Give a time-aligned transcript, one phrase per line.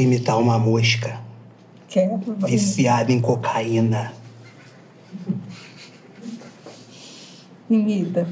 [0.00, 1.20] Imitar uma mosca
[1.88, 2.20] Quero.
[2.46, 4.12] viciada em cocaína.
[7.68, 8.26] Imita.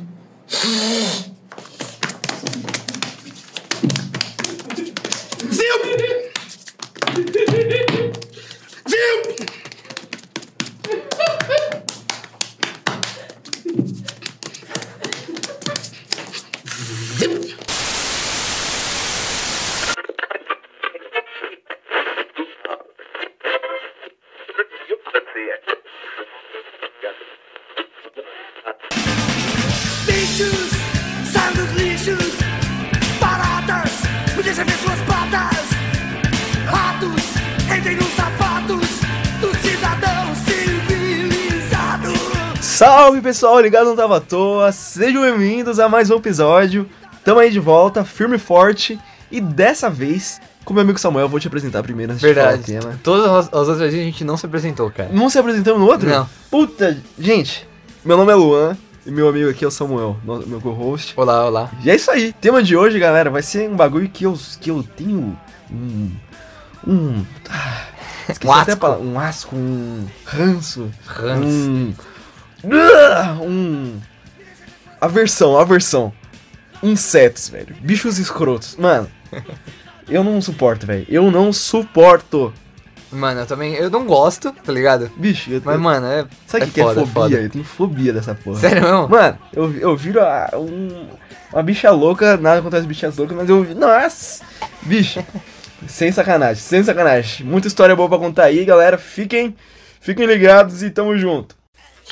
[17.27, 17.66] Bichos,
[43.07, 46.91] Salve pessoal, ligado não tava à toa, sejam bem-vindos a mais um episódio.
[47.25, 48.99] Tamo aí de volta, firme e forte,
[49.31, 52.65] e dessa vez, com meu amigo Samuel, eu vou te apresentar primeiro antes de Verdade.
[52.65, 53.01] falar o tema.
[53.05, 55.09] Todas as, as outras vezes a gente não se apresentou, cara.
[55.13, 56.09] Não se apresentamos no outro?
[56.09, 56.29] Não.
[56.51, 57.65] Puta, gente,
[58.05, 58.77] meu nome é Luan,
[59.07, 61.15] e meu amigo aqui é o Samuel, meu co-host.
[61.17, 61.71] Olá, olá.
[61.85, 64.69] E é isso aí, tema de hoje, galera, vai ser um bagulho que eu, que
[64.69, 65.39] eu tenho
[65.71, 66.11] um...
[66.85, 67.25] Um...
[67.51, 67.85] ah,
[68.29, 68.81] esqueci Um até a asco.
[68.81, 70.91] palavra, um asco, um ranço.
[71.09, 71.45] Hans.
[71.45, 71.95] Um.
[72.65, 74.01] Um.
[75.01, 76.13] Aversão, aversão.
[76.83, 77.75] Insetos, velho.
[77.81, 78.77] Bichos escrotos.
[78.77, 79.09] Mano,
[80.09, 81.07] eu não suporto, velho.
[81.09, 82.53] Eu não suporto.
[83.11, 83.75] Mano, eu também.
[83.75, 85.11] Eu não gosto, tá ligado?
[85.17, 86.27] Bicho, eu, Mas, mano, é.
[86.47, 87.13] sabe o é que, que é foda, fobia?
[87.13, 87.37] foda.
[87.37, 88.59] Eu tenho fobia dessa porra.
[88.61, 89.09] Sério mesmo?
[89.09, 91.09] Mano, eu, eu viro a- um,
[91.53, 93.65] uma bicha louca, nada contra as bichas loucas, mas eu.
[93.75, 94.45] Nossa!
[94.83, 95.25] Bicho,
[95.87, 97.47] sem sacanagem, sem sacanagem.
[97.47, 98.99] Muita história boa pra contar aí, galera.
[98.99, 99.55] Fiquem,
[100.01, 101.55] fiquem ligados e tamo junto.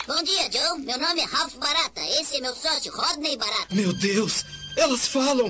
[0.07, 0.79] Bom dia, Joe.
[0.85, 2.01] Meu nome é Ralph Barata.
[2.21, 3.69] Esse é meu sócio, Rodney Barata.
[3.73, 4.45] Meu Deus,
[4.77, 5.47] elas falam.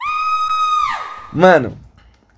[1.32, 1.76] Mano,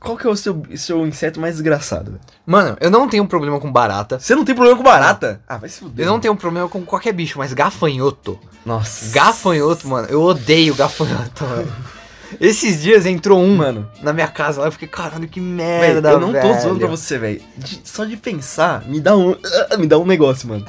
[0.00, 2.12] qual que é o seu, seu inseto mais desgraçado?
[2.12, 2.22] velho?
[2.46, 4.18] Mano, eu não tenho problema com barata.
[4.18, 5.42] Você não tem problema com barata?
[5.46, 6.04] Ah, vai se fuder.
[6.04, 6.22] Eu não mano.
[6.22, 8.38] tenho problema com qualquer bicho, mas gafanhoto.
[8.64, 9.12] Nossa.
[9.12, 10.08] Gafanhoto, mano.
[10.08, 11.72] Eu odeio gafanhoto, mano.
[12.40, 13.88] Esses dias entrou um, Mano.
[14.02, 14.66] na minha casa lá.
[14.66, 16.60] Eu fiquei, caralho, que Velho, merda, eu não tô velho.
[16.60, 17.40] zoando pra você, velho.
[17.56, 19.36] De- Só de pensar, me dá um.
[19.70, 20.66] ah, Me dá um negócio, mano.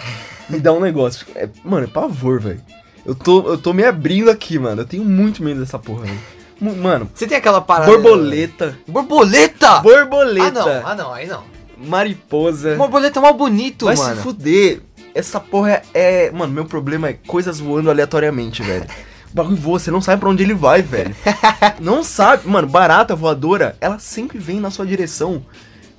[0.50, 1.26] Me dá um negócio.
[1.36, 2.62] É, mano, é pavor, velho.
[3.06, 4.82] Eu tô, eu tô me abrindo aqui, mano.
[4.82, 6.20] Eu tenho muito medo dessa porra, velho.
[6.60, 7.92] Mano, Você tem aquela parada.
[7.92, 8.78] borboleta.
[8.88, 9.80] Borboleta!
[9.80, 10.60] Borboleta.
[10.60, 11.44] Ah, não, ah, não, aí não.
[11.78, 12.76] Mariposa.
[12.76, 14.16] Borboleta é mal bonito, Vai mano.
[14.16, 14.82] se fuder.
[15.14, 16.32] Essa porra é, é.
[16.32, 18.86] Mano, meu problema é coisas voando aleatoriamente, velho.
[19.32, 21.16] O bagulho voa, você não sabe pra onde ele vai, velho.
[21.80, 22.48] não sabe.
[22.48, 25.44] Mano, barata voadora, ela sempre vem na sua direção.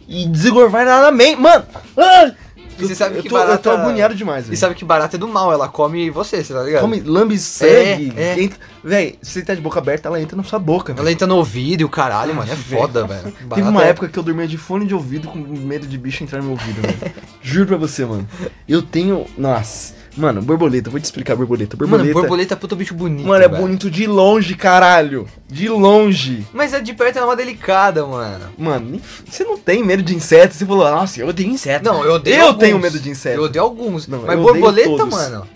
[0.09, 1.41] E desgorvanadamente.
[1.41, 1.65] Mano!
[1.97, 2.33] Ah!
[2.79, 4.59] E você sabe eu que tô, Eu tô barata- agoniado demais, E velho.
[4.59, 6.81] sabe que barata é do mal, ela come você, você tá ligado?
[6.83, 8.13] Come, lambe sangue.
[8.17, 8.43] É, é.
[8.43, 8.59] Entra...
[8.83, 11.03] Véi, se você tá de boca aberta, ela entra na sua boca, velho.
[11.03, 13.23] Ela entra no ouvido e o caralho, mano, é foda, velho.
[13.33, 15.99] Teve Barata uma é- época que eu dormia de fone de ouvido com medo de
[15.99, 17.13] bicho entrar no meu ouvido, velho.
[17.43, 18.27] Juro pra você, mano.
[18.69, 19.27] Eu tenho.
[19.37, 19.98] Nossa.
[20.19, 21.77] Mano, borboleta, vou te explicar borboleta.
[21.77, 22.09] Borboleta.
[22.09, 23.63] Mano, borboleta é puta bicho bonito, Mano, é velho.
[23.63, 25.29] bonito de longe, caralho.
[25.47, 26.45] De longe.
[26.53, 28.47] Mas é de perto ela é uma delicada, mano.
[28.59, 30.57] Mano, você não tem medo de insetos.
[30.57, 31.85] Você falou, nossa, eu odeio inseto.
[31.85, 32.61] Não, eu odeio Eu alguns.
[32.61, 33.37] tenho medo de inseto.
[33.37, 34.09] Eu odeio alguns.
[34.09, 35.15] Não, mas eu borboleta, todos.
[35.15, 35.47] mano.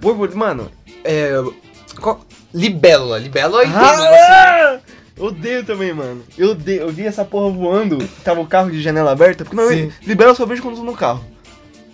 [0.00, 0.70] Borboleta, mano.
[1.04, 1.32] É.
[2.00, 2.24] Qual...
[2.54, 3.18] Libélula.
[3.18, 3.82] Libélula eu entendo.
[3.84, 4.78] Ah!
[5.18, 6.22] Odeio também, mano.
[6.38, 6.82] Eu odeio.
[6.82, 7.98] Eu vi essa porra voando.
[8.24, 9.44] Tava o carro de janela aberta.
[9.44, 9.70] Porque não,
[10.26, 11.22] eu só vejo quando eu tô no carro.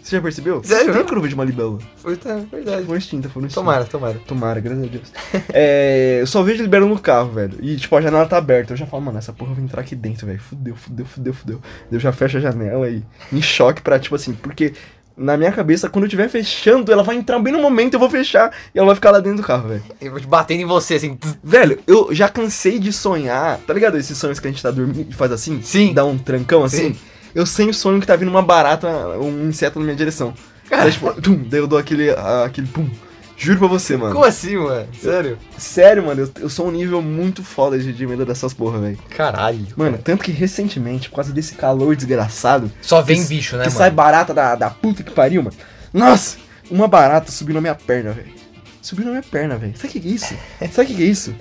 [0.05, 0.63] Você já percebeu?
[0.63, 0.93] Sério?
[0.93, 1.79] Tem eu vejo uma libélula.
[1.97, 2.85] Foi, tá, verdade.
[2.85, 3.55] Foi extinta, foi extinta.
[3.55, 4.21] Tomara, tomara.
[4.27, 5.11] Tomara, graças a Deus.
[5.49, 7.57] é, eu só vejo libelo no carro, velho.
[7.63, 8.75] E, tipo, a janela tá aberta.
[8.75, 10.39] Eu já falo, mano, essa porra vai entrar aqui dentro, velho.
[10.39, 11.61] Fudeu, fudeu, fudeu, fudeu.
[11.91, 14.75] Eu já fecho a janela e em choque pra, tipo assim, porque
[15.17, 18.11] na minha cabeça, quando eu estiver fechando, ela vai entrar bem no momento, eu vou
[18.11, 19.83] fechar e ela vai ficar lá dentro do carro, velho.
[20.03, 21.17] Eu vou te batendo em você, assim.
[21.43, 23.59] Velho, eu já cansei de sonhar.
[23.67, 23.97] Tá ligado?
[23.97, 25.63] Esses sonhos que a gente tá dormindo e faz assim?
[25.63, 25.95] Sim.
[25.95, 26.93] Dá um trancão assim.
[26.93, 27.14] Sim.
[27.35, 28.89] Eu sempre sonho que tá vindo uma barata,
[29.19, 30.33] um inseto na minha direção.
[30.71, 32.11] Daí, tipo, tum, daí eu dou aquele,
[32.45, 32.89] aquele pum.
[33.37, 34.13] Juro pra você, mano.
[34.13, 34.87] Como assim, mano?
[35.01, 35.39] Sério?
[35.59, 38.99] Sério, mano, eu, eu sou um nível muito foda de, de medo dessas porra, velho.
[39.11, 39.67] Caralho.
[39.77, 43.69] Mano, tanto que recentemente, por causa desse calor desgraçado, Só vem que, bicho, né, que
[43.71, 43.79] mano?
[43.79, 45.57] sai barata da, da puta que pariu, mano.
[45.93, 46.37] Nossa,
[46.71, 48.33] uma barata subiu na minha perna, velho.
[48.81, 49.75] Subiu na minha perna, velho.
[49.77, 50.35] Sabe o que que é isso?
[50.71, 51.35] Sabe o que que é isso?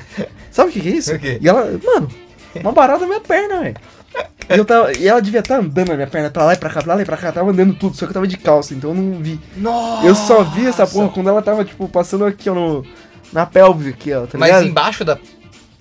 [0.50, 1.13] Sabe o que que é isso?
[1.13, 1.38] O quê?
[1.39, 2.10] E ela, mano,
[2.61, 3.75] uma barata na minha perna, velho.
[4.50, 6.69] E, eu tava, e ela devia estar andando na minha perna, pra lá e pra
[6.69, 8.73] cá, pra lá e pra cá, tava andando tudo, só que eu tava de calça,
[8.73, 9.39] então eu não vi.
[9.57, 10.05] Nossa!
[10.05, 12.85] Eu só vi essa porra quando ela tava, tipo, passando aqui, ó, no,
[13.31, 14.67] na pelve aqui, ó, tá Mas ligado?
[14.67, 15.17] embaixo da.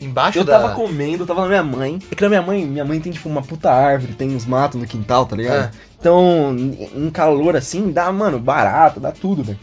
[0.00, 0.58] Embaixo Eu da.
[0.58, 1.98] tava comendo, eu tava na minha mãe.
[2.10, 4.80] É que na minha mãe, minha mãe tem tipo uma puta árvore, tem uns matos
[4.80, 5.66] no quintal, tá ligado?
[5.66, 5.70] Ah.
[6.00, 9.58] Então, em calor assim, dá, mano, barato, dá tudo, velho.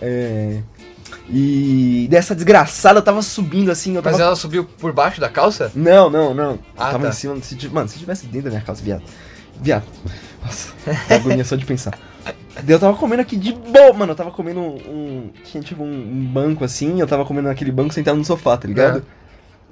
[0.00, 0.60] É...
[1.28, 4.24] E dessa desgraçada tava subindo assim, eu Mas tava.
[4.24, 5.72] ela subiu por baixo da calça?
[5.74, 6.58] Não, não, não.
[6.76, 7.08] Ah, eu tava tá.
[7.08, 7.40] em cima.
[7.40, 9.02] Se, mano, se tivesse dentro da minha casa, viado.
[9.60, 9.84] Viado.
[10.44, 10.72] Nossa,
[11.08, 11.98] agonia só de pensar.
[12.68, 14.12] Eu tava comendo aqui de boa, mano.
[14.12, 14.74] Eu tava comendo um.
[14.76, 18.56] um- tinha tipo um, um banco assim, eu tava comendo naquele banco sentado no sofá,
[18.56, 18.98] tá ligado?
[18.98, 19.02] É.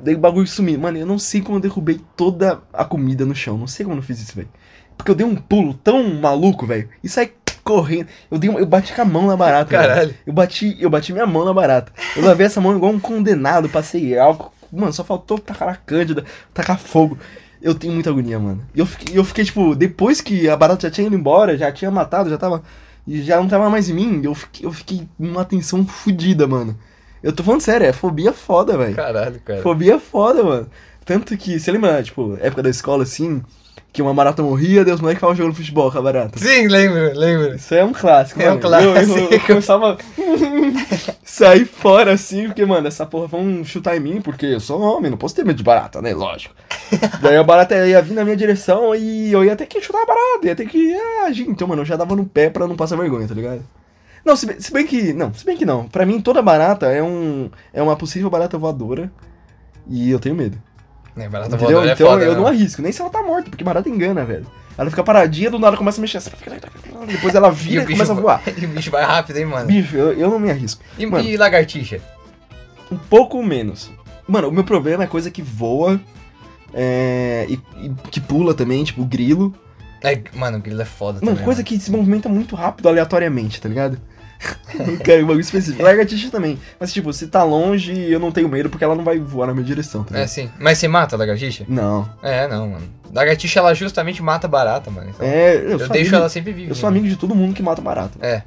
[0.04, 0.78] Daí o bagulho sumiu.
[0.80, 3.56] Mano, eu não sei como eu derrubei toda a comida no chão.
[3.58, 4.48] Não sei como eu não fiz isso, velho.
[4.96, 6.88] Porque eu dei um pulo tão maluco, velho.
[7.04, 7.30] E saí
[7.64, 8.08] correndo.
[8.30, 9.70] Eu, dei uma- eu bati com a mão na barata.
[9.70, 9.88] velho.
[9.88, 10.14] Caralho.
[10.26, 11.92] Eu bati, eu bati minha mão na barata.
[12.16, 14.52] Eu lavei essa mão igual um condenado, passei álcool.
[14.72, 16.24] Mano, só faltou tacar a cândida,
[16.54, 17.18] tacar fogo.
[17.60, 18.62] Eu tenho muita agonia, mano.
[18.74, 21.70] E eu fiquei, eu fiquei, tipo, depois que a barata já tinha ido embora, já
[21.70, 22.62] tinha matado, já tava.
[23.06, 26.76] E já não tava mais em mim, eu fiquei, eu fiquei numa tensão fodida, mano.
[27.22, 28.94] Eu tô falando sério, é fobia foda, velho.
[28.96, 29.62] Caralho, cara.
[29.62, 30.66] Fobia foda, mano.
[31.04, 33.42] Tanto que, você lembra, tipo, época da escola assim,
[33.92, 36.38] que uma barata morria, Deus moleque ficava jogando futebol com a barata.
[36.38, 37.54] Sim, lembro, lembro.
[37.54, 38.76] Isso é um clássico, É um mano.
[38.76, 39.46] Eu, eu, eu clássico.
[39.46, 44.60] começava a sair fora assim, porque, mano, essa porra vão chutar em mim, porque eu
[44.60, 46.14] sou homem, não posso ter medo de barata, né?
[46.14, 46.54] Lógico.
[47.20, 50.06] Daí a barata ia vir na minha direção e eu ia ter que chutar a
[50.06, 51.46] barata, ia ter que ah, agir.
[51.46, 53.62] Então, mano, eu já dava no pé pra não passar vergonha, tá ligado?
[54.24, 55.12] Não, se bem, se bem que.
[55.12, 55.86] Não, se bem que não.
[55.88, 57.50] Pra mim, toda barata é um.
[57.72, 59.10] É uma possível barata voadora.
[59.88, 60.56] E eu tenho medo.
[61.16, 61.68] É, barata Entendeu?
[61.68, 62.38] voadora é então foda, eu né?
[62.38, 64.46] não arrisco, nem se ela tá morta, porque barata engana, velho.
[64.78, 66.22] Ela fica paradinha, do nada começa a mexer.
[67.06, 68.42] Depois ela E vira o e bicho, começa a voar.
[68.56, 69.66] e o bicho vai rápido, hein, mano?
[69.66, 70.82] Bicho, eu, eu não me arrisco.
[70.98, 72.00] E, Mano, e lagartixa?
[72.90, 73.90] um pouco menos.
[74.26, 76.00] Mano, o meu problema é coisa que voa
[76.72, 79.54] é, e, e que pula também, tipo grilo.
[80.02, 81.44] É, mano, o grilo é foda Mano, também.
[81.44, 83.98] coisa que se movimenta muito rápido, aleatoriamente, tá ligado?
[84.78, 85.82] Eu quero um bagulho específico.
[85.82, 86.58] Lagartixa também.
[86.80, 89.52] Mas, tipo, se tá longe, eu não tenho medo porque ela não vai voar na
[89.54, 90.50] minha direção, tá É, sim.
[90.58, 91.64] Mas você mata a lagartixa?
[91.68, 92.08] Não.
[92.22, 92.88] É, não, mano.
[93.14, 95.10] Lagartixa, ela justamente mata barata, mano.
[95.10, 96.70] Então, É, eu, eu deixo amigo, ela sempre viva.
[96.70, 98.18] Eu sou amigo de todo mundo que mata barato.
[98.20, 98.42] É.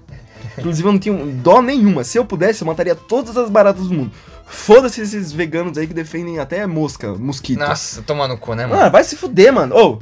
[0.57, 2.03] Inclusive, eu não tenho dó nenhuma.
[2.03, 4.11] Se eu pudesse, eu mataria todas as baratas do mundo.
[4.47, 7.59] Foda-se esses veganos aí que defendem até mosca, mosquito.
[7.59, 8.79] Nossa, toma no cu, né, mano?
[8.79, 9.75] Mano, vai se fuder, mano.
[9.75, 9.99] Ô!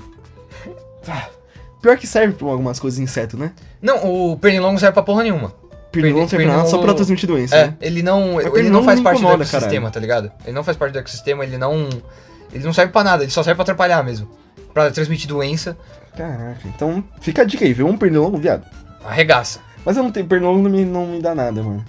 [1.08, 1.28] Ah,
[1.82, 3.52] Pior que serve pra algumas coisas inseto, né?
[3.82, 5.54] Não, o pernilongo serve pra porra nenhuma.
[5.94, 7.78] Pernilongo não serve pra nada, só pra transmitir doença, É, né?
[7.80, 9.92] ele não, ele pernilongo não faz parte incomoda, do ecossistema, caralho.
[9.94, 10.32] tá ligado?
[10.44, 11.88] Ele não faz parte do ecossistema, ele não.
[12.52, 14.28] Ele não serve pra nada, ele só serve pra atrapalhar mesmo.
[14.74, 15.78] Pra transmitir doença,
[16.18, 18.64] Caraca, então fica a dica aí, vê um pernilongo, viado.
[19.06, 19.60] arregaça.
[19.86, 21.84] Mas eu não tenho, pernilongo não me, não me dá nada, mano.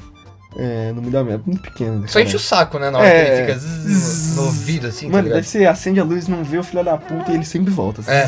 [0.57, 2.07] É, não me dá medo, é muito pequeno.
[2.09, 2.49] Só enche o cara?
[2.49, 2.89] saco, né?
[2.91, 3.25] Na hora É.
[3.25, 6.45] que ele fica zzz, no ouvido, assim, Mano, tá daí você acende a luz, não
[6.45, 8.03] vê o filho da puta e ele sempre volta.
[8.11, 8.27] É.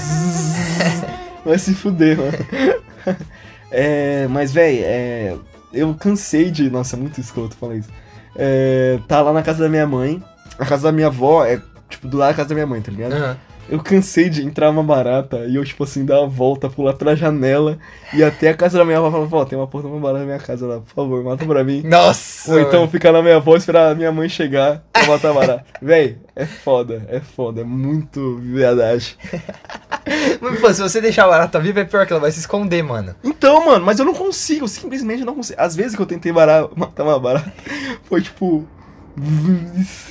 [1.45, 2.33] Vai se fuder, mano.
[3.71, 5.35] É, mas, véi, é,
[5.77, 6.71] eu cansei de.
[6.71, 7.89] Nossa, é muito escroto falar isso.
[8.35, 10.23] É, tá lá na casa da minha mãe.
[10.59, 12.91] A casa da minha avó é, tipo, do lado da casa da minha mãe, tá
[12.91, 13.13] ligado?
[13.13, 13.37] Aham.
[13.69, 17.17] Eu cansei de entrar uma barata e eu, tipo assim, dar uma volta, pular pela
[17.17, 17.79] janela
[18.15, 20.25] e até a casa da minha avó falar: Pô, tem uma porta uma barata na
[20.27, 21.83] minha casa lá, por favor, mata pra mim.
[21.85, 22.53] Nossa!
[22.53, 25.35] Ou então ficar na minha avó e esperar a minha mãe chegar pra matar a
[25.35, 25.65] barata.
[25.83, 29.19] Véi, é foda, é foda, é muito verdade.
[30.41, 32.83] Mas, pô, se você deixar a barata viva, é pior que ela vai se esconder,
[32.83, 33.15] mano.
[33.25, 35.61] Então, mano, mas eu não consigo, simplesmente não consigo.
[35.61, 37.53] Às vezes que eu tentei bara- matar uma barata,
[38.05, 38.65] foi tipo.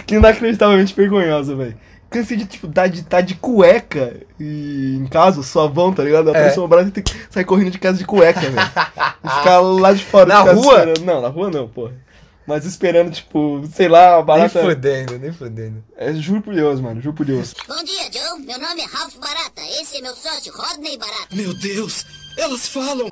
[0.06, 1.78] que inacreditavelmente vergonhosa, velho.
[2.16, 6.30] Cansei de, tipo, tá de, tá de cueca e em casa, suavão, tá ligado?
[6.30, 8.56] Apareceu uma barata e tem que sair correndo de casa de cueca, velho.
[9.22, 10.26] E ficar lá de fora.
[10.26, 10.78] Na de rua?
[10.78, 11.02] esperando.
[11.02, 11.92] Não, na rua não, porra.
[12.48, 14.62] Mas esperando, tipo, sei lá, a Nem barata.
[14.62, 15.84] fudendo, nem fudendo.
[15.98, 17.54] É, juro por Deus, mano, juro por Deus.
[17.68, 18.40] Bom dia, Joe.
[18.40, 19.62] Meu nome é Ralph Barata.
[19.82, 21.36] Esse é meu sócio, Rodney Barata.
[21.36, 22.06] Meu Deus,
[22.38, 23.10] elas falam.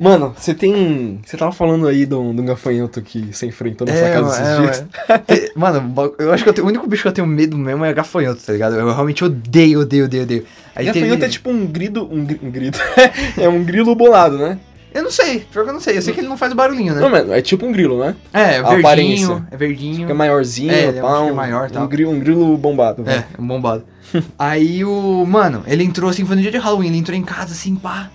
[0.00, 1.20] Mano, você tem.
[1.26, 4.12] Você tava falando aí de um, de um gafanhoto que você enfrentou na sua É,
[4.12, 5.52] casa mano, esses é, dias.
[5.54, 6.14] mano.
[6.18, 8.40] Eu acho que eu tenho- o único bicho que eu tenho medo mesmo é gafanhoto,
[8.40, 8.76] tá ligado?
[8.76, 10.46] Eu realmente odeio, odeio, odeio, odeio.
[10.74, 12.04] Aí gafanhoto teve- é tipo um grido.
[12.10, 12.80] Um, um grito.
[13.38, 14.58] é um grilo bolado, né?
[14.92, 15.98] Eu não sei, pior que eu não sei.
[15.98, 17.00] Eu sei que ele não faz barulhinho, né?
[17.00, 18.16] Não, mano, é tipo um grilo, né?
[18.32, 19.46] É, é verdinho, aparência.
[19.50, 20.00] é verdinho.
[20.00, 21.84] Fica maiorzinho, É, é um pá, pouquinho maior e tal.
[21.84, 23.04] um, grilo, um grilo bombado.
[23.08, 23.84] É, um bombado.
[24.38, 25.24] Aí o.
[25.26, 28.10] Mano, ele entrou assim, foi no dia de Halloween, ele entrou em casa assim, pá.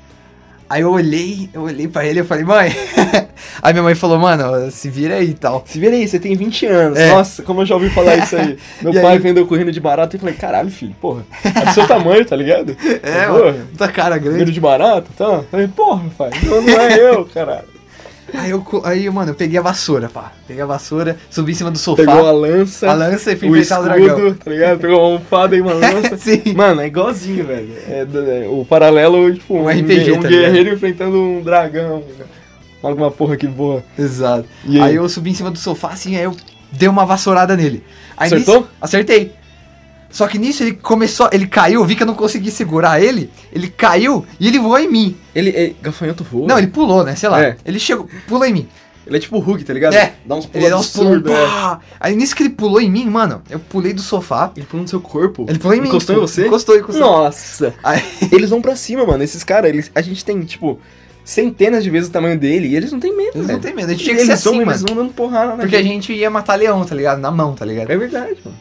[0.68, 2.76] Aí eu olhei, eu olhei pra ele e falei, mãe.
[3.62, 5.64] aí minha mãe falou, mano, se vira aí e tal.
[5.68, 6.98] Se vira aí, você tem 20 anos.
[6.98, 7.12] É.
[7.12, 8.58] Nossa, como eu já ouvi falar isso aí.
[8.82, 9.20] Meu E pai aí?
[9.20, 11.24] vendeu correndo de barata e falei, caralho, filho, porra.
[11.44, 12.76] É do seu tamanho, tá ligado?
[13.04, 13.44] É, porra.
[13.52, 14.52] mano, puta cara grande.
[14.52, 15.24] de barata, tá?
[15.26, 17.75] Eu falei, porra, pai, não, não é eu, caralho.
[18.34, 20.32] Aí eu, aí, mano, eu peguei a vassoura, pá.
[20.48, 22.04] Peguei a vassoura, subi em cima do sofá.
[22.06, 24.08] Pegou a lança, a lança e fui o enfrentar o dragão.
[24.08, 24.80] escudo, tá ligado?
[24.80, 26.18] Pegou uma almofada e uma lança.
[26.18, 26.42] Sim.
[26.56, 27.70] Mano, é igualzinho, velho.
[27.88, 32.04] É, é, o paralelo, tipo, Um um, RPG, um tá guerreiro enfrentando um dragão.
[32.82, 33.84] Alguma porra que voa.
[33.98, 34.46] Exato.
[34.68, 34.80] Aí?
[34.82, 34.96] aí?
[34.96, 36.36] eu subi em cima do sofá, assim, aí eu
[36.72, 37.84] dei uma vassourada nele.
[38.18, 38.58] Aí Acertou?
[38.58, 39.32] nisso- acertei.
[40.16, 43.30] Só que nisso ele começou, ele caiu, eu vi que eu não consegui segurar ele,
[43.52, 45.18] ele caiu e ele voou em mim.
[45.36, 46.48] Ele, é, gafanhoto voa?
[46.48, 47.18] Não, ele pulou, né?
[47.18, 47.44] Sei lá.
[47.44, 47.58] É.
[47.66, 48.68] Ele chegou, pulou em mim.
[49.06, 49.94] Ele é tipo o Hulk, tá ligado?
[49.94, 51.18] É, Dá uns pulos Ele dá uns pulos.
[51.18, 51.78] absurdos, é.
[52.00, 54.54] Aí nisso que ele pulou em mim, mano, eu pulei do sofá.
[54.56, 55.46] Ele pulou no seu corpo.
[55.50, 55.90] Ele pulou em mim.
[55.90, 56.48] Encostou em tipo, você?
[56.48, 57.06] Encostou, encostou.
[57.06, 57.74] Nossa!
[57.84, 59.22] Aí, Eles vão pra cima, mano.
[59.22, 60.80] Esses caras, eles, a gente tem, tipo,
[61.26, 63.90] centenas de vezes o tamanho dele e eles não têm medo, eles não têm medo.
[63.90, 64.72] A gente tinha que Eles ser assim, vão, mano.
[64.72, 66.08] eles vão dando porrada na Porque a gente.
[66.08, 67.20] gente ia matar leão, tá ligado?
[67.20, 67.92] Na mão, tá ligado?
[67.92, 68.58] É verdade, mano.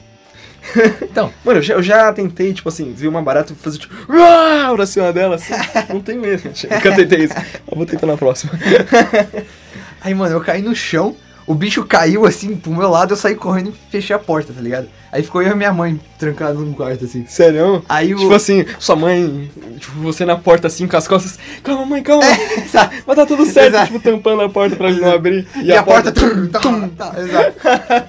[1.02, 3.94] Então, Mano, eu já, eu já tentei, tipo assim, vi uma barata e fazer tipo,
[4.12, 5.52] "Uau!" pra cima dela, assim.
[5.88, 6.66] Não tem medo, gente.
[6.66, 7.34] Nunca tentei isso.
[7.70, 8.52] Eu vou tentar na próxima.
[10.00, 11.14] aí, mano, eu caí no chão,
[11.46, 14.60] o bicho caiu assim pro meu lado, eu saí correndo e fechei a porta, tá
[14.60, 14.88] ligado?
[15.12, 17.24] Aí ficou eu e minha mãe trancados num quarto, assim.
[17.26, 17.84] Sério?
[17.88, 18.18] Aí o.
[18.18, 22.24] Tipo assim, sua mãe, tipo, você na porta assim, com as costas, calma mãe, calma,
[22.64, 22.96] Exato.
[23.06, 23.92] vai dar tudo certo, Exato.
[23.92, 25.46] tipo, tampando a porta pra ele não abrir.
[25.62, 26.10] E, a, porta.
[26.10, 28.03] tum, tum, tá, exato.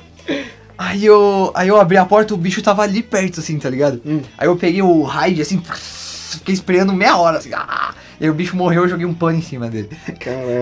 [0.96, 4.02] Aí eu, aí eu abri a porta, o bicho tava ali perto, assim, tá ligado?
[4.06, 4.22] Hum.
[4.38, 7.50] Aí eu peguei o raid, assim, fiquei esperando meia hora, assim.
[7.54, 7.94] Ah!
[8.20, 9.90] E aí o bicho morreu, eu joguei um pano em cima dele.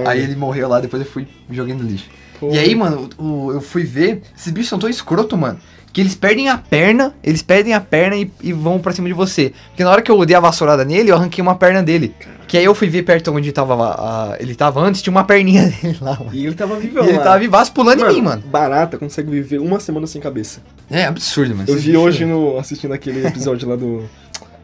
[0.07, 1.27] Aí ele morreu lá, depois eu fui
[1.75, 2.05] no lixo.
[2.39, 2.49] Pô.
[2.51, 5.59] E aí, mano, o- eu fui ver, esses bichos são tão escroto, mano,
[5.93, 9.13] que eles perdem a perna, eles perdem a perna e, e vão pra cima de
[9.13, 9.53] você.
[9.69, 12.13] Porque na hora que eu dei a vassourada nele, eu arranquei uma perna dele.
[12.47, 15.67] Que aí eu fui ver perto onde tava a- ele tava antes, tinha uma perninha
[15.81, 16.31] dele lá, mano.
[16.33, 18.43] E ele tava vivão ele tava vivaço pulando em mim, mano.
[18.45, 20.61] Barata consegue viver uma semana sem cabeça.
[20.89, 21.69] É absurdo, mano.
[21.69, 24.03] Eu vi hoje no, assistindo aquele episódio lá do.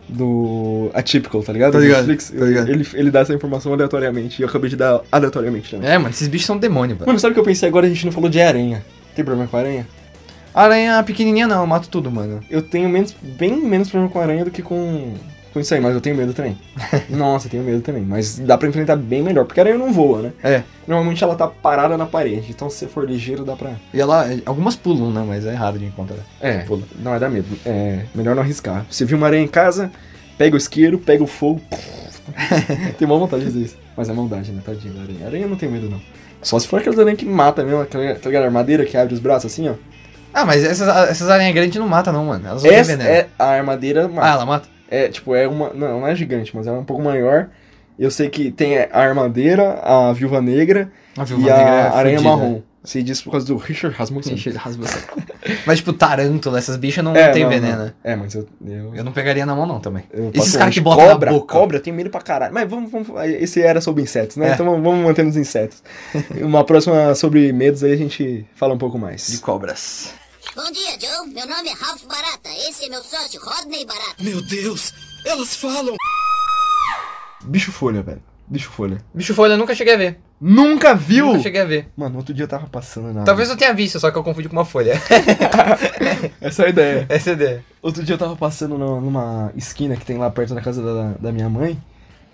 [0.08, 1.74] Do Atypical, tá ligado?
[1.74, 2.32] Tá Do ligado, Netflix.
[2.32, 2.70] tá ligado.
[2.70, 4.42] Ele, ele dá essa informação aleatoriamente.
[4.42, 5.88] E eu acabei de dar aleatoriamente também.
[5.88, 7.06] É, mano, esses bichos são demônio, velho.
[7.08, 7.86] Mano, sabe o que eu pensei agora?
[7.86, 8.84] A gente não falou de aranha.
[9.16, 9.88] Tem problema com aranha?
[10.54, 12.42] Aranha pequenininha não, eu mato tudo, mano.
[12.50, 15.14] Eu tenho menos, bem menos problema com aranha do que com,
[15.54, 16.58] com isso aí, mas eu tenho medo também.
[17.10, 18.04] Nossa, eu tenho medo também.
[18.04, 20.34] Mas dá pra enfrentar bem melhor, porque a aranha não voa, né?
[20.44, 20.64] É.
[20.88, 23.74] Normalmente ela tá parada na parede, então se você for ligeiro dá pra.
[23.94, 26.18] E ela, algumas pulam, né, mas é raro de encontrar.
[26.42, 26.84] É, Pula.
[27.00, 27.48] não é dar medo.
[27.66, 28.86] É melhor não arriscar.
[28.90, 29.92] Você viu uma aranha em casa,
[30.38, 31.62] pega o isqueiro, pega o fogo.
[32.98, 33.78] tem uma vontade de fazer isso.
[33.96, 34.62] Mas é maldade, né?
[34.66, 35.26] Tadinha da aranha.
[35.26, 36.00] Aranha não tem medo, não.
[36.42, 38.46] Só se for aquelas aranhas que mata mesmo, aquela, tá ligado?
[38.46, 39.74] armadeira que abre os braços assim, ó.
[40.34, 42.48] Ah, mas essas, essas aranhas grandes não matam não, mano.
[42.48, 43.10] Elas não têm Essa veneno.
[43.10, 44.28] é a armadeira mata.
[44.28, 44.70] Ah, ela mata?
[44.90, 45.72] É, tipo, é uma.
[45.74, 47.48] Não, não é gigante, mas é um pouco maior.
[47.98, 52.62] Eu sei que tem a armadeira, a viúva negra A e a aranha marrom.
[52.84, 54.36] Sei disso por causa do Richard Rasmussen.
[54.36, 55.02] De rasgação.
[55.68, 57.86] Mas, tipo, tarântula, essas bichas não, É, tem não, veneno, não.
[57.86, 57.94] né?
[58.04, 58.48] É, mas eu.
[58.66, 58.96] eu...
[58.96, 60.04] Eu não pegaria na mão, não, também.
[60.34, 61.54] Esses caras que botam cobra, na boca.
[61.54, 62.54] Cobra, eu tenho medo pra caralho.
[62.54, 63.10] Mas vamos, vamos.
[63.26, 64.52] Esse era sobre insetos, né?
[64.52, 64.54] É.
[64.54, 65.84] Então vamos, manter nos insetos.
[66.42, 69.40] Uma próxima sobre medos aí a gente fala um pouco De mais.
[69.40, 70.14] cobras.
[70.56, 71.28] Bom dia, Joe.
[71.34, 72.50] Meu nome é Ralph Barata.
[72.70, 74.16] Esse é meu sócio, Rodney Barata.
[74.22, 74.94] Meu Deus,
[75.26, 75.96] elas falam.
[77.44, 78.22] Bicho folha, velho.
[78.50, 78.98] Bicho folha.
[79.14, 80.20] Bicho folha eu nunca cheguei a ver.
[80.42, 81.28] Nunca viu?
[81.28, 81.90] Nunca cheguei a ver.
[81.96, 83.24] Mano, outro dia eu tava passando na.
[83.24, 84.94] Talvez eu tenha visto, só que eu confundi com uma folha.
[86.42, 87.06] Essa é a ideia.
[87.10, 87.66] Essa é a ideia.
[87.82, 91.32] Outro dia eu tava passando numa esquina que tem lá perto da casa da, da
[91.32, 91.80] minha mãe.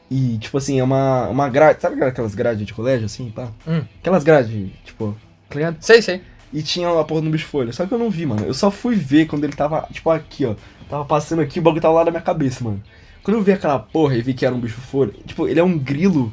[0.10, 1.82] E, tipo assim, é uma, uma grade.
[1.82, 3.50] Sabe aquelas grades de colégio, assim, pá?
[3.68, 3.82] Hum.
[4.00, 5.18] Aquelas grades, tipo,
[5.50, 5.78] tá ligado?
[5.82, 6.22] Sei, sei.
[6.54, 7.74] E tinha a porra do bicho folha.
[7.74, 8.46] Só que eu não vi, mano.
[8.46, 10.56] Eu só fui ver quando ele tava, tipo, aqui, ó.
[10.88, 12.82] Tava passando aqui, o bagulho tava lá na minha cabeça, mano.
[13.26, 15.64] Quando eu vi aquela porra e vi que era um bicho folha, tipo, ele é
[15.64, 16.32] um grilo.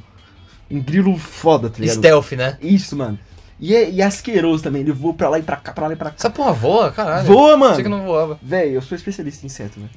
[0.70, 1.96] Um grilo foda, tá ligado?
[1.96, 2.56] Stealth, né?
[2.62, 3.18] Isso, mano.
[3.58, 4.82] E é, e é asqueroso também.
[4.82, 6.16] Ele voa pra lá e pra cá, pra lá e pra cá.
[6.18, 7.26] Essa porra voa, caralho.
[7.26, 7.70] Voa, mano!
[7.70, 8.38] Pensei que não voava.
[8.42, 9.90] Véi, eu sou especialista em inseto, velho.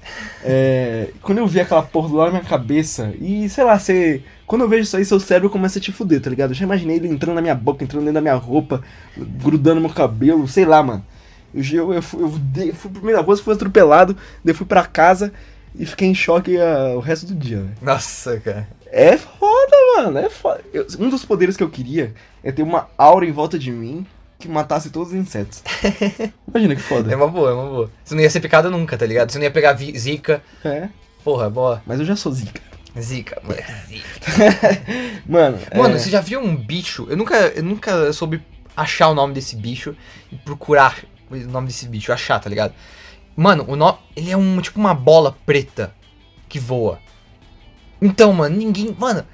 [0.43, 4.21] É, quando eu vi aquela porra do lado da minha cabeça, e sei lá, você.
[4.47, 6.51] Quando eu vejo isso aí, seu cérebro começa a te fuder, tá ligado?
[6.51, 8.81] Eu já imaginei ele entrando na minha boca, entrando dentro da minha roupa,
[9.17, 11.03] grudando no meu cabelo, sei lá, mano.
[11.53, 14.65] Eu, eu, eu, fui, eu dei- fui pro meio da rua, fui atropelado, daí fui
[14.65, 15.33] pra casa
[15.77, 17.73] e fiquei em choque ah, o resto do dia, velho.
[17.81, 18.67] Nossa, cara.
[18.87, 20.61] É foda, mano, é foda.
[20.73, 22.13] Eu- um dos poderes que eu queria
[22.43, 24.05] é ter uma aura em volta de mim
[24.39, 25.63] que matasse todos os insetos.
[26.47, 27.11] Imagina que foda.
[27.11, 27.91] É uma boa, é uma boa.
[28.03, 29.31] Você não ia ser picado nunca, tá ligado?
[29.31, 30.41] Você não ia pegar zika.
[30.63, 30.89] É,
[31.23, 31.81] Porra, boa.
[31.85, 32.61] mas eu já sou zica.
[32.99, 34.01] Zika, moleque.
[35.27, 35.99] Mano, Mano, é...
[35.99, 37.07] você já viu um bicho?
[37.09, 38.41] Eu nunca, eu nunca soube
[38.75, 39.95] achar o nome desse bicho
[40.31, 40.97] e procurar
[41.29, 42.73] o nome desse bicho, achar, tá ligado?
[43.35, 43.97] Mano, o nome.
[44.15, 45.93] Ele é um tipo uma bola preta
[46.47, 46.99] que voa.
[48.01, 48.95] Então, mano, ninguém.
[48.97, 49.25] Mano,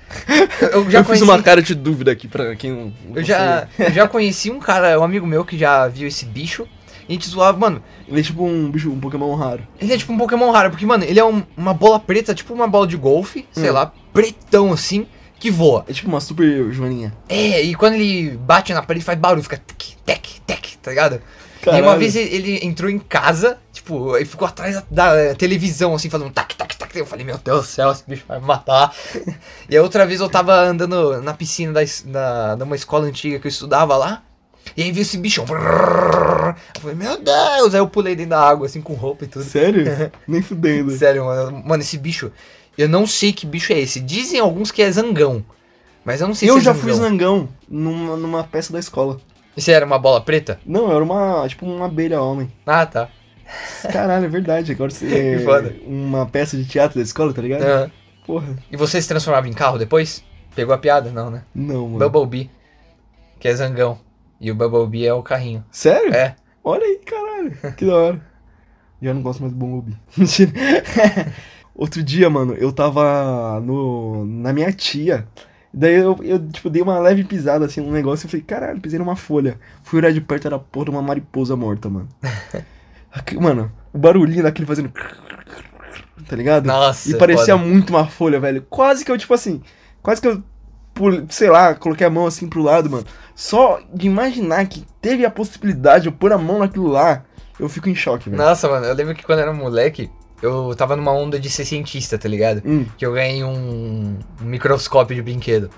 [0.72, 1.12] eu, já eu conheci.
[1.12, 2.94] fiz uma cara de dúvida aqui pra quem não.
[3.10, 6.26] não Eu já, eu já conheci um cara, um amigo meu que já viu esse
[6.26, 6.68] bicho.
[7.10, 9.68] E a gente zoava, mano, Ele é tipo um bicho, um Pokémon raro.
[9.80, 12.54] ele é tipo um Pokémon raro, porque, mano, ele é um- uma bola preta, tipo
[12.54, 13.74] uma bola de golfe, sei Hum.
[13.74, 15.08] lá, pretão assim,
[15.40, 15.84] que voa.
[15.90, 17.12] É tipo uma super joaninha.
[17.28, 21.16] É, e quando ele bate na parede faz barulho, fica tec, tec, tec, tá ligado?
[21.16, 22.00] E uma Caralho.
[22.00, 26.56] vez ele entrou em casa, tipo, e ficou atrás da, da televisão, assim, fazendo tac,
[26.56, 26.96] tac, tac.
[26.96, 28.94] Eu falei, meu Deus do céu, esse bicho vai me matar.
[29.70, 33.40] e a outra vez eu tava andando na piscina da, da, de uma escola antiga
[33.40, 34.24] que eu estudava lá.
[34.78, 35.44] E aí vi esse bichão.
[35.50, 37.74] Eu falei, meu Deus!
[37.74, 39.44] Aí eu pulei dentro da água, assim, com roupa e tudo.
[39.44, 39.86] Sério?
[40.28, 40.92] Nem fudendo.
[40.92, 41.64] Sério, mano.
[41.66, 42.32] Mano, esse bicho.
[42.78, 44.00] Eu não sei que bicho é esse.
[44.00, 45.44] Dizem alguns que é zangão.
[46.06, 47.40] Mas eu não sei Eu se é já fui zangão.
[47.40, 49.20] zangão numa, numa peça da escola.
[49.58, 50.60] Se era uma bola preta?
[50.66, 52.50] Não, era uma, tipo, uma abelha homem.
[52.66, 53.10] Ah, tá.
[53.92, 54.72] Caralho, é verdade.
[54.72, 55.76] Agora você é Que foda.
[55.86, 57.64] uma peça de teatro da escola, tá ligado?
[57.64, 57.90] Ah.
[58.26, 58.56] Porra.
[58.72, 60.24] E você se transformava em carro depois?
[60.56, 61.10] Pegou a piada?
[61.10, 61.44] Não, né?
[61.56, 62.10] Não, mano.
[62.10, 62.50] Bumblebee,
[63.40, 63.98] que é zangão.
[64.40, 65.64] E o Bumblebee é o carrinho.
[65.72, 66.14] Sério?
[66.14, 66.36] É.
[66.64, 67.76] Olha aí, caralho.
[67.76, 68.22] Que da hora.
[69.02, 69.98] Já não gosto mais do Bumblebee.
[70.16, 70.52] Mentira.
[71.74, 75.26] Outro dia, mano, eu tava no, na minha tia.
[75.74, 79.00] Daí eu, eu, tipo, dei uma leve pisada assim no negócio e falei, caralho, pisei
[79.00, 79.58] numa folha.
[79.84, 82.10] Fui olhar de perto, era porra de uma mariposa morta, mano.
[83.40, 84.92] Mano, o barulhinho daquele fazendo.
[86.28, 86.66] Tá ligado?
[86.66, 87.68] Nossa, E parecia foda.
[87.68, 88.66] muito uma folha, velho.
[88.70, 89.62] Quase que eu, tipo assim.
[90.02, 90.42] Quase que eu,
[91.30, 93.06] sei lá, coloquei a mão assim pro lado, mano.
[93.36, 97.24] Só de imaginar que teve a possibilidade de eu pôr a mão naquilo lá,
[97.60, 98.42] eu fico em choque, velho.
[98.42, 100.10] Nossa, mano, eu lembro que quando eu era moleque,
[100.42, 102.62] eu tava numa onda de ser cientista, tá ligado?
[102.66, 102.86] Hum.
[102.98, 105.70] Que eu ganhei um, um microscópio de brinquedo.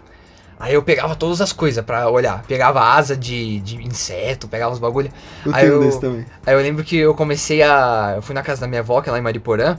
[0.59, 2.43] Aí eu pegava todas as coisas pra olhar.
[2.43, 5.11] Pegava asa de, de inseto, pegava os bagulho.
[5.45, 6.25] Eu Aí eu- também.
[6.45, 8.13] Aí eu lembro que eu comecei a.
[8.15, 9.77] Eu fui na casa da minha avó, que é lá em Mariporã.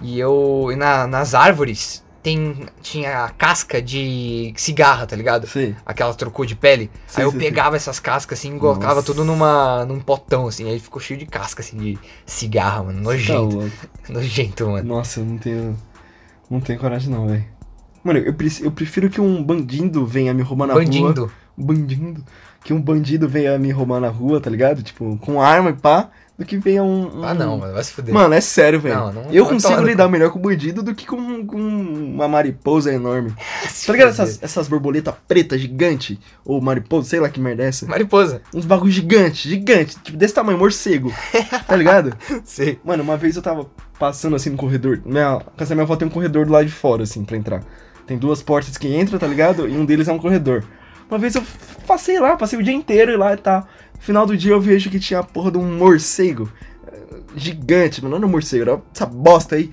[0.00, 0.68] E eu.
[0.72, 5.46] E na, nas árvores tem, tinha a casca de cigarra, tá ligado?
[5.48, 5.74] Sei.
[5.84, 6.90] Aquela trocou de pele.
[7.06, 9.06] Sei, aí eu sei, pegava essas cascas assim e colocava Nossa.
[9.06, 10.68] tudo numa, num potão, assim.
[10.70, 12.98] Aí ficou cheio de casca, assim, de cigarra, mano.
[12.98, 13.56] Tá Nojento.
[13.56, 13.70] louco.
[14.08, 14.86] Nojento, mano.
[14.96, 15.76] Nossa, eu não tenho.
[16.50, 17.44] Não tenho coragem não, velho.
[18.04, 20.82] Mano, eu, preci- eu prefiro que um bandido venha me roubar na rua.
[20.84, 21.32] Bandindo.
[21.56, 22.24] Bandido.
[22.64, 24.82] Que um bandido venha me roubar na rua, tá ligado?
[24.82, 27.18] Tipo, com arma e pá, do que venha um.
[27.20, 27.72] um- Ah, não, mano.
[27.72, 28.12] Vai se fuder.
[28.12, 28.94] Mano, é sério, velho.
[28.96, 32.92] Não, não- eu vai consigo lidar melhor com bandido do que com, com uma mariposa
[32.92, 33.32] enorme.
[33.86, 37.86] Tá ligado essas, essas borboletas pretas gigante Ou mariposa, sei lá que merda é essa.
[37.86, 38.42] Mariposa.
[38.54, 39.96] Uns bagulho gigante, gigante.
[40.02, 41.12] Tipo, desse tamanho, morcego.
[41.66, 42.14] Tá ligado?
[42.44, 42.78] Sei.
[42.84, 43.66] Mano, uma vez eu tava
[43.98, 45.00] passando assim no corredor.
[45.06, 47.62] Minha, casa minha avó tem um corredor do lado de fora, assim, pra entrar.
[48.08, 49.68] Tem duas portas que entram, tá ligado?
[49.68, 50.64] E um deles é um corredor.
[51.08, 51.42] Uma vez eu
[51.86, 53.60] passei lá, passei o dia inteiro e lá e tal.
[53.94, 56.50] No final do dia eu vejo que tinha a porra de um morcego.
[56.90, 56.96] eh,
[57.36, 58.12] Gigante, mano.
[58.12, 59.70] Não era um morcego, era essa bosta aí.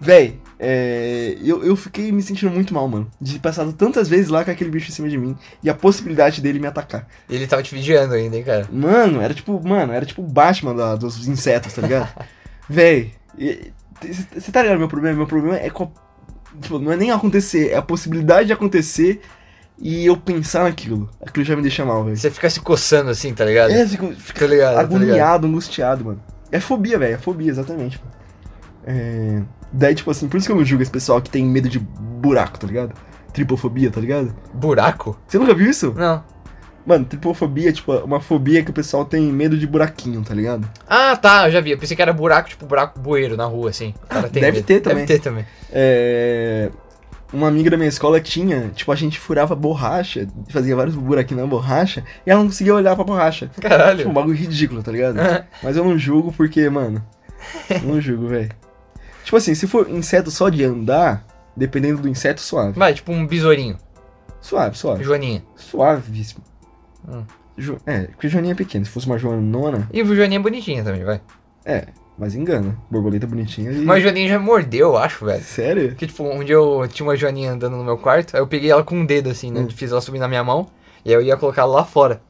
[0.00, 3.08] Véi, é, eu, eu fiquei me sentindo muito mal, mano.
[3.20, 5.36] De passado tantas vezes lá com aquele bicho em cima de mim.
[5.62, 7.06] E a possibilidade dele me atacar.
[7.30, 8.68] Ele tava te vigiando ainda, hein, cara.
[8.72, 12.08] Mano, era tipo, mano, era tipo o Batman da- dos insetos, tá ligado?
[12.68, 13.12] Véi,
[14.36, 15.16] você tá ligado meu problema?
[15.18, 16.02] Meu problema é com a-
[16.70, 19.20] não é nem acontecer, é a possibilidade de acontecer
[19.78, 21.10] e eu pensar naquilo.
[21.24, 22.16] Aquilo já me deixa mal, velho.
[22.16, 23.70] Você fica se coçando assim, tá ligado?
[23.70, 24.06] É, fica
[24.40, 24.94] Tá ligado, tá ligado.
[24.94, 26.22] agoniado, angustiado, mano.
[26.50, 28.00] É fobia, velho, é fobia, exatamente.
[28.84, 29.42] É...
[29.72, 31.78] Daí, tipo assim, por isso que eu não julgo esse pessoal que tem medo de
[31.78, 32.92] buraco, tá ligado?
[33.32, 34.34] Tripofobia, tá ligado?
[34.52, 35.18] Buraco?
[35.26, 35.94] Você nunca viu isso?
[35.96, 36.22] Não.
[36.84, 40.68] Mano, tripofobia tipo uma fobia que o pessoal tem medo de buraquinho, tá ligado?
[40.88, 41.70] Ah, tá, eu já vi.
[41.70, 43.94] Eu pensei que era buraco, tipo buraco bueiro na rua, assim.
[44.04, 44.66] O cara Ah, tem deve medo.
[44.66, 45.04] ter também.
[45.06, 45.44] Deve ter também.
[45.70, 46.70] É...
[47.32, 51.48] Uma amiga da minha escola tinha, tipo, a gente furava borracha, fazia vários buraquinhos na
[51.48, 53.46] borracha, e ela não conseguia olhar pra borracha.
[53.46, 54.12] Tipo, um Caralho.
[54.12, 55.16] bagulho ridículo, tá ligado?
[55.62, 57.02] Mas eu não julgo porque, mano,
[57.84, 58.50] não julgo, velho.
[59.24, 61.24] Tipo assim, se for inseto só de andar,
[61.56, 62.78] dependendo do inseto, suave.
[62.78, 63.78] Vai, tipo um besourinho.
[64.38, 65.02] Suave, suave.
[65.02, 65.42] Joaninha.
[65.56, 66.42] Suavíssimo.
[67.08, 67.22] Hum.
[67.56, 68.84] Jo- É, porque Joaninha é pequena.
[68.84, 71.20] Se fosse uma Joanona, E o Joaninha é bonitinha também, vai.
[71.64, 71.86] é,
[72.18, 72.76] mas engana.
[72.90, 73.78] Borboleta bonitinha e...
[73.84, 75.42] Mas o Joaninha já mordeu, eu acho, velho.
[75.42, 75.88] Sério?
[75.90, 78.70] Porque, tipo, um dia eu tinha uma Joaninha andando no meu quarto, aí eu peguei
[78.70, 79.60] ela com um dedo, assim, né?
[79.60, 79.68] Hum.
[79.70, 80.68] Fiz ela subir na minha mão,
[81.04, 82.22] e aí eu ia colocar ela lá fora.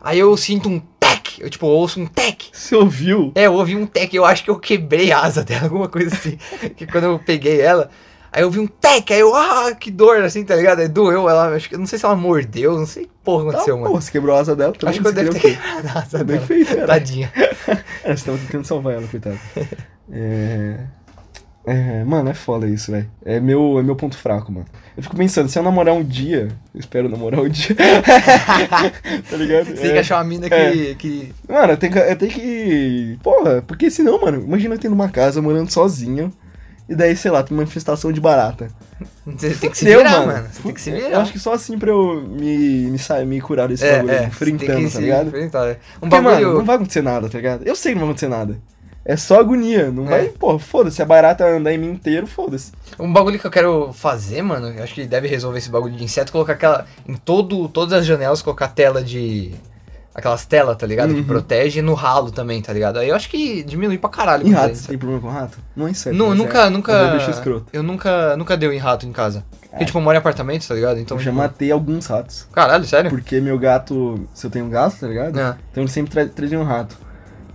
[0.00, 2.44] Aí eu sinto um tec, eu, tipo, ouço um tec.
[2.52, 3.32] Você ouviu?
[3.34, 6.14] É, eu ouvi um tec, eu acho que eu quebrei a asa dela, alguma coisa
[6.14, 6.38] assim.
[6.74, 7.90] que quando eu peguei ela,
[8.32, 10.80] aí eu ouvi um tec, aí eu, ah, que dor, assim, tá ligado?
[10.80, 13.50] Aí doeu, ela, acho que, não sei se ela mordeu, não sei que porra Tá,
[13.50, 13.92] aconteceu, mano.
[13.92, 14.90] pô, você quebrou a asa dela também.
[14.90, 16.46] Acho que eu devo ter quebrado a asa Bem dela.
[16.46, 16.86] feito, cara.
[16.86, 17.32] Tadinha.
[18.02, 19.38] É, você tava tentando salvar ela, coitado.
[20.12, 20.76] É...
[21.66, 22.04] é...
[22.04, 23.08] Mano, é foda isso, velho.
[23.24, 24.66] É meu, é meu ponto fraco, mano.
[24.96, 27.76] Eu fico pensando, se eu namorar um dia, eu espero namorar um dia.
[29.30, 29.66] tá ligado?
[29.66, 30.94] Você tem que achar uma mina que, é.
[30.94, 33.18] que Mano, eu tenho, que, eu tenho que.
[33.22, 36.32] Porra, porque senão, mano, imagina eu tendo uma casa morando sozinho.
[36.90, 38.68] E daí, sei lá, tem uma infestação de barata.
[39.24, 40.48] Você tem que se virar, mano.
[40.52, 41.20] Você tem que se Eu virar.
[41.20, 44.24] acho que só assim pra eu me, me, sa- me curar desse é, bagulho, é,
[44.24, 45.28] enfrentando, tá ligado?
[45.28, 45.78] enfrentar, é.
[46.02, 46.46] Um Porque, bagulho.
[46.46, 47.62] mano, não vai acontecer nada, tá ligado?
[47.64, 48.58] Eu sei que não vai acontecer nada.
[49.04, 49.90] É só agonia.
[49.90, 50.08] Não É.
[50.10, 50.96] vai, pô, foda-se.
[50.96, 52.72] Se a barata andar em mim inteiro, foda-se.
[52.98, 56.02] Um bagulho que eu quero fazer, mano, eu acho que deve resolver esse bagulho de
[56.04, 56.84] inseto, colocar aquela.
[57.08, 59.52] Em todo, todas as janelas, colocar tela de.
[60.12, 61.14] Aquelas telas, tá ligado?
[61.14, 61.24] Que Uhum.
[61.24, 62.98] protege e no ralo também, tá ligado?
[62.98, 64.46] Aí eu acho que diminui pra caralho.
[64.46, 65.58] Em rato, é tem problema com rato?
[65.76, 66.16] Não é inseto.
[66.16, 66.92] Não, nunca, é, nunca.
[66.92, 67.66] É bicho escroto.
[67.72, 69.44] Eu nunca, nunca deu em rato em casa.
[69.70, 70.98] Porque, tipo, eu moro em apartamento, tá ligado?
[70.98, 71.16] Então.
[71.16, 72.44] eu já tipo, matei alguns ratos.
[72.52, 73.08] Caralho, sério?
[73.08, 74.26] Porque meu gato.
[74.34, 75.38] Se eu tenho um gato, tá ligado?
[75.38, 75.56] É.
[75.70, 76.96] Então ele sempre tra trazia um rato.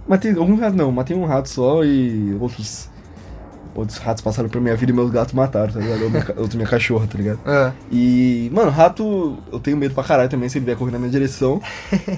[0.08, 2.90] Matei alguns ratos não, matei um rato só e outros
[3.76, 6.04] outros ratos passaram por minha vida e meus gatos mataram, tá ligado?
[6.04, 7.40] Ou minha, ca- outra minha cachorra, tá ligado?
[7.46, 11.00] Ah, E, mano, rato, eu tenho medo pra caralho também se ele vier correndo na
[11.00, 11.62] minha direção.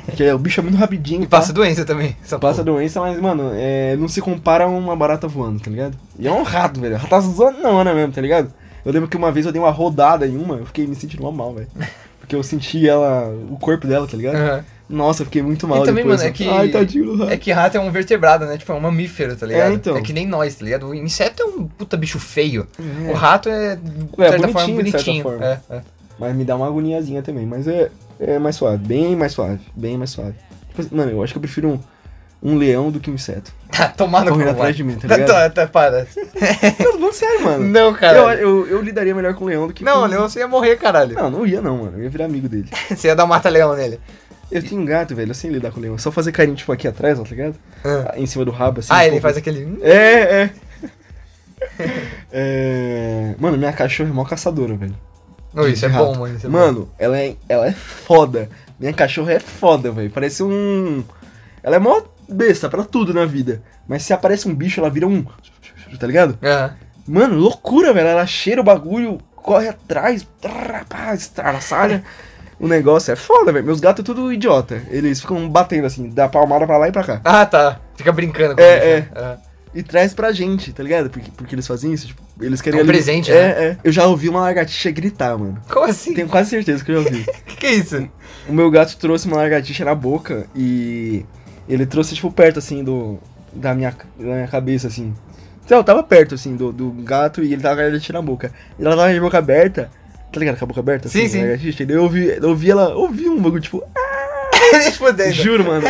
[0.06, 1.24] porque o bicho é muito rapidinho.
[1.28, 2.16] E passa doença também.
[2.22, 2.64] Passa porra.
[2.64, 5.98] doença, mas, mano, é, não se compara a uma barata voando, tá ligado?
[6.20, 6.96] E é um rato, velho.
[6.98, 8.52] Ratazana não, né mesmo, tá ligado?
[8.86, 11.30] Eu lembro que uma vez eu dei uma rodada em uma, eu fiquei me sentindo
[11.32, 11.68] mal, velho.
[12.28, 14.36] Porque eu senti ela, o corpo dela, tá ligado?
[14.36, 14.66] Aham.
[14.90, 16.20] Nossa, eu fiquei muito mal E também, depois.
[16.22, 17.32] mano, é que- Ai, tadinho do rato.
[17.32, 18.58] É que rato é um vertebrado, né?
[18.58, 19.72] Tipo, é um mamífero, tá ligado?
[19.72, 20.02] É, então.
[20.04, 20.88] que nem nós, tá ligado?
[20.88, 22.68] O inseto é um puta bicho feio.
[23.08, 23.12] É.
[23.12, 23.82] O rato é, de
[24.18, 25.24] É, certa bonitinho, forma, bonitinho.
[25.24, 25.46] forma.
[25.46, 25.82] É, é.
[26.20, 27.46] Mas me dá uma agoniazinha também.
[27.46, 30.36] Mas é, é mais suave, bem mais suave, bem mais suave.
[30.70, 31.80] Tipo assim, Mano, eu acho que eu prefiro um,
[32.42, 33.52] um leão do que um inseto.
[33.72, 35.28] Tá, cu, Correndo atrás de mim, tá ligado?
[35.28, 36.08] tá, tá, para.
[36.80, 37.64] Eu tô falando sério, mano.
[37.66, 38.18] Não, cara.
[38.18, 40.08] Eu, eu, eu lidaria melhor com o leão do que Não, com...
[40.08, 41.16] Leão, você ia morrer, caralho.
[41.16, 41.98] Não, não ia não, mano.
[41.98, 42.70] Eu ia virar amigo dele.
[42.90, 44.00] Você ia dar um mata-leão nele.
[44.50, 45.30] Eu tenho um gato, velho.
[45.30, 45.96] Eu sei lidar com o leão.
[45.96, 47.56] É só fazer carinho, tipo, aqui atrás, ó, tá ligado?
[47.84, 48.90] Ah, Em cima do rabo, assim.
[48.92, 49.22] Ah, um ele pouco.
[49.24, 49.78] faz aquele...
[49.82, 50.52] É, é.
[52.32, 53.36] é...
[53.38, 54.96] Mano, minha cachorra é mó caçadora, velho.
[55.54, 56.36] Não, isso é bom, mano.
[56.36, 56.58] Isso é bom.
[56.58, 58.50] Mano, ela é, ela é foda.
[58.80, 60.10] Minha cachorra é foda, velho.
[60.12, 61.04] Parece um.
[61.64, 63.62] Ela é mó besta pra tudo na vida.
[63.88, 65.26] Mas se aparece um bicho, ela vira um.
[66.00, 66.38] Tá ligado?
[66.44, 66.74] Aham.
[67.08, 68.08] Mano, loucura, velho.
[68.08, 72.04] Ela cheira o bagulho, corre atrás, trrr, pá, estraçalha.
[72.60, 73.66] O negócio é foda, velho.
[73.66, 74.82] Meus gatos é tudo idiota.
[74.90, 77.22] Eles ficam batendo assim, dá palmada pra lá e pra cá.
[77.24, 77.80] Ah, tá.
[77.96, 79.00] Fica brincando com É, bicho, é.
[79.02, 79.08] né?
[79.16, 79.38] Ah.
[79.76, 81.10] E traz pra gente, tá ligado?
[81.10, 82.80] Porque, porque eles fazem isso, tipo, eles querem...
[82.80, 83.50] É um ali- presente, é, né?
[83.64, 85.62] É, Eu já ouvi uma lagartixa gritar, mano.
[85.70, 86.14] Como assim?
[86.16, 87.26] Tenho quase certeza que eu já ouvi.
[87.46, 88.10] Que que é isso?
[88.50, 91.26] O meu gato trouxe uma lagartixa na boca e
[91.68, 93.20] ele trouxe, tipo, perto, assim, do.
[93.54, 95.14] Da minha, da minha cabeça, assim.
[95.66, 98.22] Então, eu tava perto, assim, do, do gato e ele tava com a lagartixa na
[98.22, 98.52] boca.
[98.80, 99.90] E ela tava de boca aberta.
[100.32, 100.58] Tá ligado?
[100.58, 101.10] Com a boca aberta?
[101.10, 101.84] Sim, assim, sim.
[101.84, 102.96] a daí eu ouvi, eu ouvi ela.
[102.96, 103.84] Ouvi um bagulho, tipo.
[104.98, 105.32] Fudendo.
[105.34, 105.86] Juro, mano.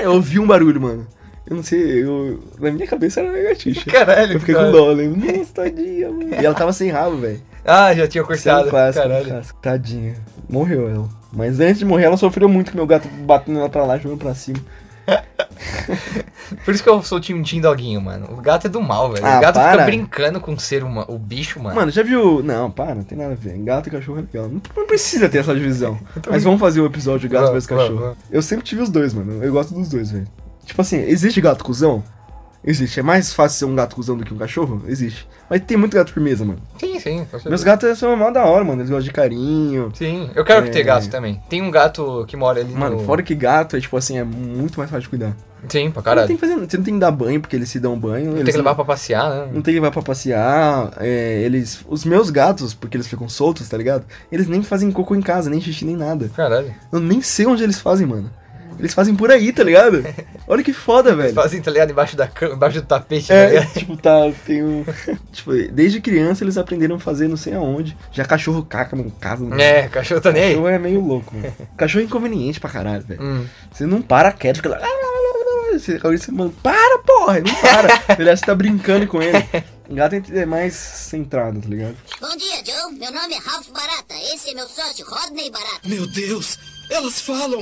[0.00, 1.06] eu ouvi um barulho, mano.
[1.46, 2.42] Eu não sei, eu.
[2.58, 3.84] Na minha cabeça era lagartixa.
[3.90, 4.66] Caralho, Eu fiquei cara.
[4.66, 5.20] com dó, eu lembro.
[5.20, 6.34] Nossa, tadinha, mano.
[6.40, 7.40] E ela tava sem rabo, velho.
[7.64, 8.70] Ah, já tinha é um cortado.
[8.70, 9.28] clássico, um Caralho.
[9.28, 9.58] clássico.
[9.60, 10.14] Tadinha.
[10.48, 11.08] Morreu ela.
[11.32, 14.18] Mas antes de morrer, ela sofreu muito com meu gato batendo ela pra lá, jogando
[14.18, 14.58] pra cima.
[16.64, 18.28] Por isso que eu sou time Team Doguinho, mano.
[18.32, 19.24] O gato é do mal, velho.
[19.24, 19.72] Ah, o gato para.
[19.72, 21.76] fica brincando com o ser humano, o bicho, mano.
[21.76, 22.42] Mano, já viu.
[22.42, 23.56] Não, para, não tem nada a ver.
[23.58, 24.48] Gato e cachorro é legal.
[24.48, 25.98] Não, não precisa ter essa divisão.
[26.28, 28.16] Mas vamos fazer o episódio gato versus cachorro.
[28.30, 29.42] Eu sempre tive os dois, mano.
[29.42, 30.26] Eu gosto dos dois, velho.
[30.64, 32.02] Tipo assim, existe gato cuzão?
[32.66, 33.00] Existe.
[33.00, 34.82] É mais fácil ser um gato cuzão do que um cachorro?
[34.86, 35.28] Existe.
[35.50, 36.58] Mas tem muito gato firmeza, mano.
[36.80, 37.26] Sim, sim.
[37.46, 38.80] Meus gatos são mó da hora, mano.
[38.80, 39.90] Eles gostam de carinho.
[39.94, 40.70] Sim, eu quero É.
[40.70, 41.42] ter gato também.
[41.48, 43.04] Tem um gato que mora ali Mano, no...
[43.04, 45.36] fora que gato é, tipo assim, é muito mais fácil de cuidar.
[45.68, 46.26] Sim, pra Você não, caralho.
[46.28, 48.32] tem que fazer, você não tem que dar banho, porque eles se dão banho.
[48.32, 49.46] Tem eles que levar pra passear, né?
[49.52, 50.92] Não tem que levar pra passear.
[51.00, 51.82] é, eles.
[51.88, 54.04] Os meus gatos, porque eles ficam soltos, tá ligado?
[54.30, 56.30] Eles nem fazem cocô em casa, nem xixi, nem nada.
[56.36, 56.74] Caralho.
[56.92, 58.30] Eu nem sei onde eles fazem, mano.
[58.78, 60.04] Eles fazem por aí, tá ligado?
[60.46, 61.34] Olha que foda, Eles velho.
[61.34, 61.90] fazem, tá ligado?
[61.90, 63.72] Embaixo da cama, embaixo do tapete, tá É, ligado?
[63.78, 64.84] tipo, tá, tem um.
[65.32, 67.96] tipo, desde criança eles aprenderam a fazer não sei aonde.
[68.12, 69.44] Já cachorro caca casa.
[69.44, 69.60] mano.
[69.60, 70.50] É, cachorro tá nem aí.
[70.50, 71.54] Cachorro é meio louco, mano.
[71.76, 73.22] Cachorro é inconveniente pra caralho, velho.
[73.22, 73.46] Hum.
[73.72, 74.78] Você não para quieto, fica lá.
[75.72, 77.38] Você, você manda, para, porra!
[77.38, 77.88] Ele não para.
[78.18, 79.36] ele acha que tá brincando com ele.
[79.90, 81.96] Gato é mais centrado, tá ligado?
[82.20, 82.92] Bom dia, Joe.
[82.96, 84.14] Meu nome é Ralph Barata.
[84.32, 85.80] Esse é meu sócio, Rodney Barata.
[85.84, 86.58] Meu Deus,
[86.90, 87.60] elas falam.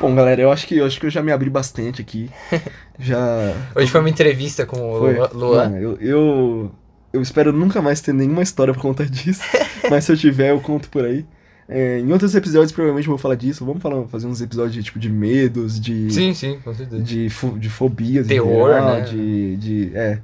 [0.00, 2.28] Bom, galera, eu acho que eu acho que eu já me abri bastante aqui.
[2.98, 3.54] Já.
[3.74, 5.14] Hoje foi uma entrevista com o Foi.
[5.32, 5.64] Luan.
[5.70, 6.70] Mano, eu, eu.
[7.12, 9.42] eu espero nunca mais ter nenhuma história por conta disso.
[9.90, 11.24] mas se eu tiver, eu conto por aí.
[11.68, 13.64] É, em outros episódios, provavelmente eu vou falar disso.
[13.64, 16.12] Vamos falar, fazer uns episódios de tipo de medos, de.
[16.12, 17.02] Sim, sim, com certeza.
[17.02, 19.00] de, fo- de fobias, Terror, geral, né?
[19.02, 19.90] De, de.
[19.94, 20.18] É.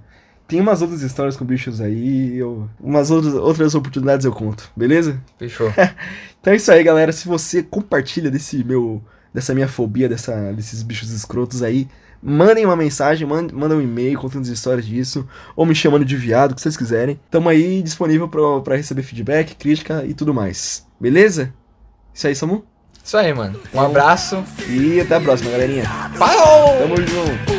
[0.49, 2.37] Tem umas outras histórias com bichos aí.
[2.37, 5.21] Eu, umas outras, outras oportunidades eu conto, beleza?
[5.39, 5.73] Fechou.
[6.41, 7.11] Então é isso aí, galera.
[7.13, 9.03] Se você compartilha desse meu.
[9.33, 11.89] Dessa minha fobia, dessa, desses bichos escrotos aí,
[12.23, 16.17] mandem uma mensagem, mandem, mandem um e-mail contando as histórias disso, ou me chamando de
[16.17, 17.19] viado, o que vocês quiserem.
[17.31, 20.87] Tamo aí disponível pra, pra receber feedback, crítica e tudo mais.
[21.01, 21.53] Beleza?
[22.13, 22.65] Isso aí, Samu.
[23.05, 23.59] Isso aí, mano.
[23.73, 24.45] Um abraço.
[24.69, 25.85] E até a próxima, galerinha.
[26.15, 26.77] Falou!
[26.79, 27.59] Tamo junto.